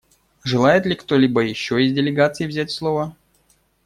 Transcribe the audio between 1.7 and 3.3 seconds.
из делегаций взять слово?